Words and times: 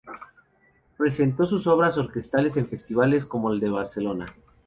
Presentó 0.97 1.45
sus 1.45 1.67
obras 1.67 1.95
orquestales 1.95 2.57
en 2.57 2.67
festivales 2.67 3.27
como 3.27 3.53
el 3.53 3.59
de 3.59 3.69
Barcelona. 3.69 4.35